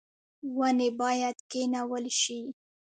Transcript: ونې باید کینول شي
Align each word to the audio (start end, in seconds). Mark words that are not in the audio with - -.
ونې 0.57 0.89
باید 0.99 1.37
کینول 1.51 2.05
شي 2.21 2.39